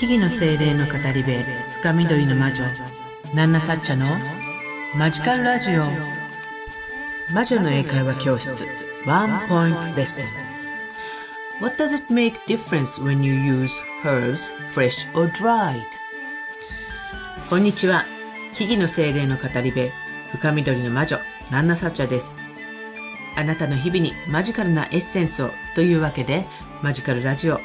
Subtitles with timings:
[0.00, 1.30] 木々の精霊の語り部
[1.82, 2.64] 深緑の魔女
[3.34, 4.06] ナンナサッチャの
[4.96, 5.82] マジカルラジオ。
[7.34, 8.64] 魔女の英会話教室
[9.06, 10.46] ワンポイントレッス
[11.60, 11.62] ン。
[11.62, 15.82] What does it make difference when you use herbs fresh or dried?
[17.50, 18.06] こんにちは。
[18.54, 19.90] 木々の精霊の語り部
[20.32, 21.18] 深緑の魔女
[21.50, 22.40] ナンナサッチャです。
[23.36, 26.46] あなたの日々にマジカルなエッセンスをというわけで
[26.80, 27.60] マジカルラジオ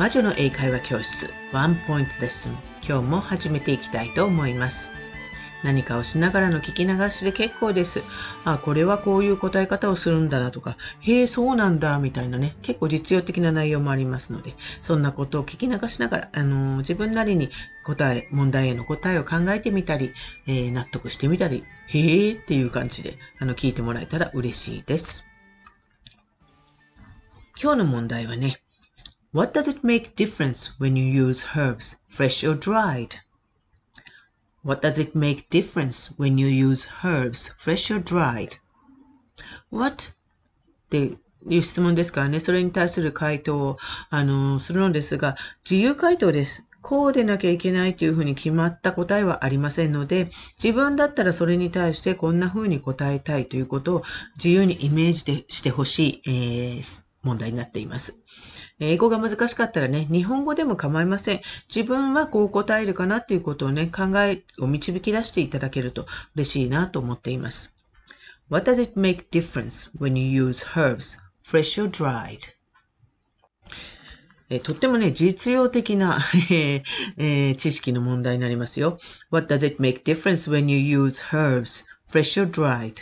[0.00, 4.92] 魔女の英会話教室ワンポイントレッスン今日も始めていきたいと思います。
[5.62, 8.02] 何かをしながらの聞き流しで結構です。
[8.46, 17.50] あ、これはこういう答え方をするんだなとか、へえ、そうなんだ、みたいなね、結構実用的な内容もありますので、そんなことを聞き流しながら、あのー、自分なりに
[17.84, 20.14] 答え、問題への答えを考えてみたり、
[20.46, 25.28] えー、納得してみたり、へえっていう感じで、あの、聞いてもらえたら嬉しいです。
[27.62, 28.62] 今日の問題はね、
[29.32, 33.20] What does it make difference when you use herbs, fresh or dried?
[34.64, 38.58] What does it make difference when you use herbs, fresh or dried?
[39.70, 40.10] What?
[40.10, 41.12] って
[41.46, 43.78] いう質問ですからね、それに対する回答を、
[44.10, 46.66] あの、するのですが、自由回答です。
[46.82, 50.28] こうでなきゃいけないというふうに決まった答えはありませんので、
[50.60, 54.02] 自分だったらそれに対してこんなふうに答えたいということを
[54.36, 58.24] 自由にイメージでしてほしい、えー、問題になっています。
[58.80, 61.40] 英語が難しかったらね、日本語でも構いません。
[61.68, 67.76] 自分はこう答えるかなっていうことをね、考えを導き出していただけると嬉しいなと思っています。
[68.48, 72.60] What does it make difference when you use herbs, fresh or dried?
[74.48, 76.18] えとってもね、実用的な、
[76.50, 78.98] えー、知識の問題になりますよ。
[79.30, 82.94] What does it make difference when you use herbs, fresh or dried?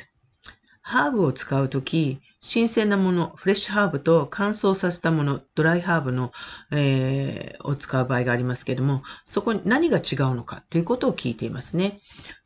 [0.82, 6.32] ハーブを使うとき、新鮮なもの、フレッシュハーブと乾燥させたもの、ドライハーブの、
[6.70, 12.00] えー、を使う場合がありますけれども、そこに何が違うのかということを聞いていますね。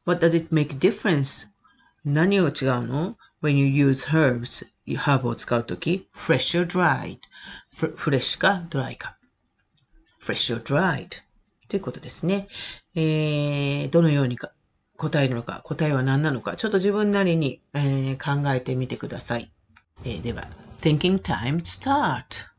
[0.06, 1.48] What does it make difference?
[2.04, 2.52] 何が違う
[2.86, 7.18] の ?When you use herbs, ハーブを使うとき、fresh or dried?
[7.94, 9.18] フレッシュかドライか。
[10.20, 11.08] fresh or dried?
[11.68, 12.48] ということですね。
[12.94, 14.52] えー、どのようにか
[14.96, 19.51] 答えるのか、答えは何なのか、ちょっと自分なりに、えー、考えてみてください。
[20.04, 20.48] えー、では、
[20.78, 22.52] Thinking Time Start!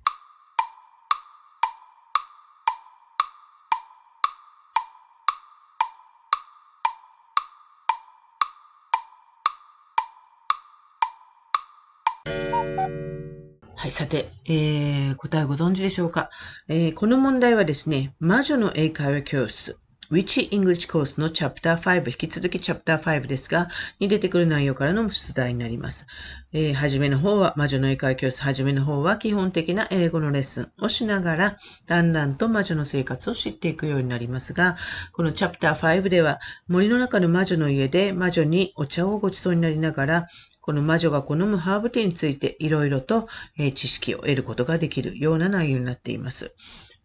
[13.76, 16.30] はい、さて、えー、答えご存知でしょうか、
[16.70, 19.83] えー、この問題はですね、魔女の英会話教室
[20.14, 23.68] Which English Course の Chapter 5、引き続き Chapter 5ですが、
[24.00, 26.06] に出てくる内容からの出題になります。
[26.54, 31.58] えー、はじめの方は、魔女の英会教室、はじめの方は基本的な英語のレッスンをしながら、
[31.88, 34.78] だんだんと魔女の生活を知っていくようになりますが、
[35.14, 40.28] この Chapter 5では、森の中の魔女の家で魔女にお茶をごちそうになりながら、
[40.62, 46.54] この魔女が好むハーブティーについていろいろと、え、知識を得ることができるような内容になっています。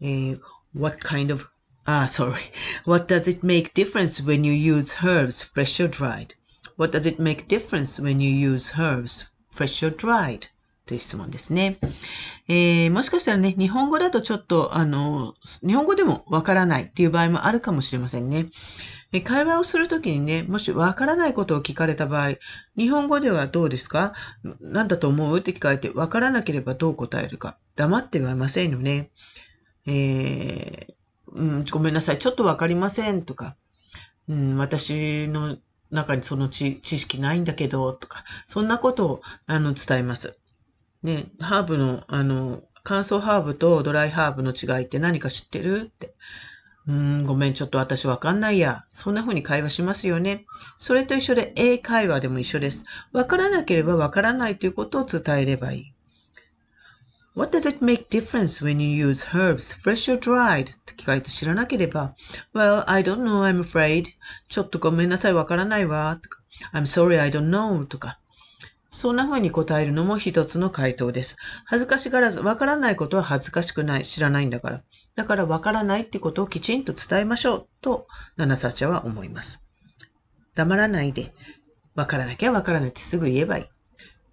[0.03, 0.41] えー、
[0.75, 1.49] What kind of
[1.91, 2.35] Ah, sorry.
[2.85, 6.35] What does it make difference when you use herbs, fresh or dried?
[6.77, 10.51] What does it make difference when you use herbs, fresh or dried?
[10.85, 11.79] という質問ですね。
[12.47, 15.33] えー、もしかしたらね、日本語だとちょっと、あの、
[15.67, 18.51] 日本語でもわからないっていう場合もあるかもしれませんね。
[19.25, 22.35] 会話をするときにね、もしわからないことを聞かれた場合、
[22.77, 24.13] 日本語ではどうですか？
[24.61, 25.39] 何だと思う？
[25.39, 27.57] って聞かれて、わからなければどう答えるか？
[27.77, 29.11] 黙ってはいませんよね。
[29.87, 30.98] えー、
[31.39, 33.55] うん、ごめんなさい、ちょっとわかりませんとか、
[34.29, 35.57] うん、私の
[35.91, 40.37] 中にその知識ないんだけど、とか、そんなことを、あの、伝えます。
[41.03, 45.83] ね、ハーブの、あの、乾燥ハーブとドライハーブの違いって何か知ってる？
[45.83, 46.15] って。
[46.87, 48.85] うん、ごめん、ちょっと私わかんないや。
[48.91, 50.47] そんな風に会話しますよね。
[50.77, 52.87] それと一緒で英会話でも一緒です。
[53.13, 55.93] わからなければわからないということを伝えればいい。
[57.39, 60.73] What does it make difference when you use herbs, fresh or dried?
[60.73, 62.17] って聞かれて知らなければ、
[62.53, 64.07] Well, I don't know, I'm afraid.
[64.49, 66.19] ちょっとごめんなさい、わからないわ。
[66.21, 66.41] とか
[66.75, 67.87] I'm sorry, I don't know.
[67.87, 68.19] とか。
[68.91, 71.37] そんな風に答えるのも一つの回答です。
[71.65, 74.83] 恥ずかしがらず、わからないことは恥ずかしくない、知らないんだから。
[75.15, 79.65] だからわからないってことをきちんと伝えましょう、と、ナナサチャは思います。
[80.57, 81.33] 黙らないで、
[81.95, 83.78] わからなきゃわからないってすぐ言えばいい。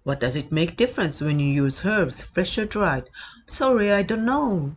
[0.05, 3.05] What does it make difference when you use herbs, fresh or dried?
[3.47, 4.75] Sorry, I don't know.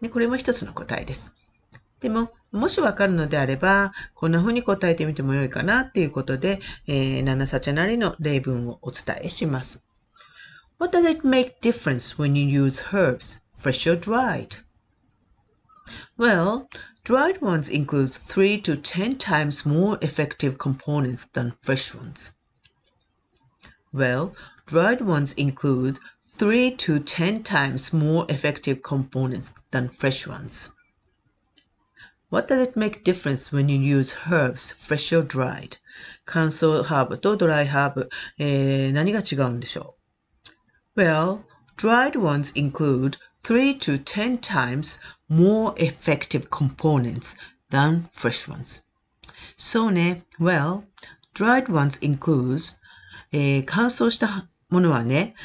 [0.00, 1.36] ね、これも一つの答えです。
[2.00, 9.86] でも、もしわかるのであれば、こんな風に答えてみてもよいかなっていうことで、えー、ナナサチャなりの例文をお伝えします。
[10.78, 14.64] What does it make difference when you use herbs, fresh or dried?
[16.18, 16.68] Well,
[17.04, 22.32] dried ones include 3 to 10 times more effective components than fresh ones.
[23.92, 24.34] Well,
[24.66, 30.72] dried ones include 3 to 10 times more effective components than fresh ones.
[32.30, 35.76] What does it make difference when you use herbs, fresh or dried?
[36.24, 38.08] 乾燥ハーブとドライハーブ、
[38.38, 39.96] えー、何が違うんでしょ
[40.96, 41.42] う ?Well,
[41.76, 44.98] dried ones include 3 to 10 times
[45.28, 47.36] more effective components
[47.70, 48.82] than fresh ones.
[49.56, 50.24] そうね。
[50.40, 50.84] Well,
[51.34, 52.80] dried ones includes、
[53.31, 55.35] えー、乾燥したものはね、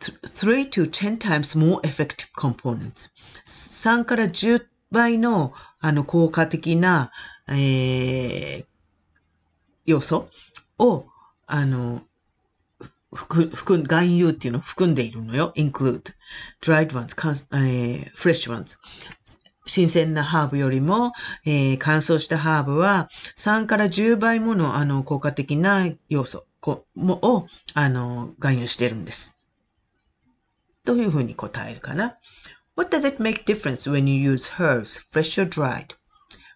[0.00, 3.10] 3 to 10 times more effective components.
[3.44, 7.10] 3から10倍のあの効果的な、
[7.48, 8.66] えー、
[9.84, 10.28] 要素
[10.78, 11.06] を、
[11.46, 12.02] あの、
[13.12, 15.52] 含、含、含有っていうのを含んでいるのよ。
[15.56, 16.12] include.
[16.62, 17.14] dried ones,
[17.56, 18.78] えー、fresh ones.
[19.66, 21.12] 新鮮なハーブよりも、
[21.44, 29.38] えー、乾燥したハーブは3から10倍ものあの効果的な要素こもをあの含有しているんです。
[30.84, 32.18] というふうに答えるかな。
[32.76, 35.94] What does it make difference when you use herbs, fresh or dried?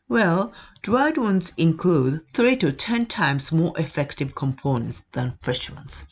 [0.08, 0.52] Well,
[0.82, 6.06] dried ones include 3 to 10 times more effective components than fresh ones.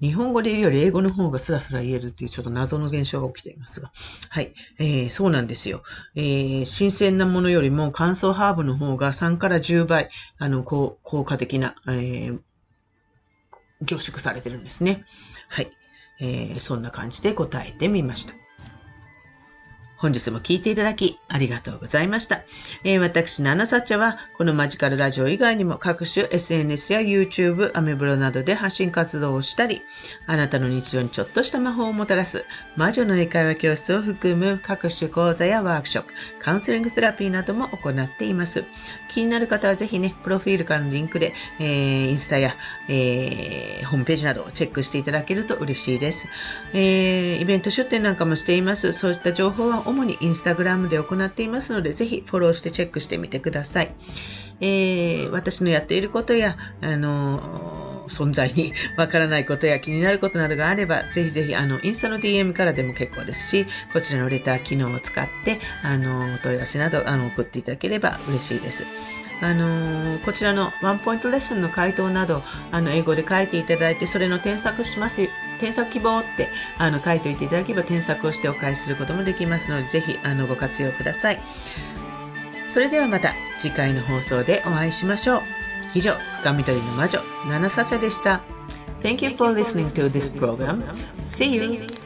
[0.00, 3.90] 日本語で言うより英語の方がスラスラ言えるっていうちょっと謎の現象が起きていますが。
[4.28, 4.54] はい。
[4.78, 5.82] えー、そうなんですよ。
[6.14, 10.08] えー、新鮮なものよりも乾燥ハーブの方が3から10倍、
[10.38, 12.40] あの、効果的な、えー、
[13.82, 15.04] 凝縮されてるんですね。
[15.48, 15.70] はい。
[16.20, 18.34] えー、そんな感じで答えてみました。
[19.98, 22.42] 本日も聞いていただきありがとうございました。
[22.84, 29.82] えー、私、ナナサチャは、このマジカルラジオ以外にも各種 SNS や YouTube、アメブロなどで発信活動をしたり、
[30.28, 32.44] あなたの日常にちょっとした魔法をもたらす
[32.76, 38.64] 魔女の英会話教室を含む各種講座やワークショップ、カウンセリングセラピーなども行っています。
[39.08, 42.54] 気になる方はぜひね、プロフィールからのリンクで、えー、インスタや、
[42.88, 46.28] えー、ホームページなどをチェックしていただけると嬉しいです。
[46.72, 48.92] えー、イベント出展なんかもしています。
[48.92, 53.94] そういった情報は主にインスタグラムで行っていますので、ぜひフォローしてチェックしてみてください。
[54.60, 68.84] えー、私のやっていることや、あの存在に わからないことや気になることなどがあれば、ぜひぜひ、あの、インスタの DM からでも結構ですし、こちらのレター機能を使って、あの、問い合わせなど、あの、送っていただければ嬉しいです。
[69.40, 72.42] あのー、こちらのワンポイントレッスンの回答など、
[72.72, 81.40] あの、英語で書いていただいて、それの添削します、添削希望って、あの、書いておいていただければ添削をしてお返しすることもできますので、ぜひ、あの、ご活用ください。
[82.72, 85.42] それではまた次回の放送でお会いしましょう。
[85.94, 86.12] 以上、
[86.42, 88.42] 深緑の魔女、ナナサチャでした。
[89.00, 90.82] Thank you for listening to this program.
[91.22, 91.97] See you!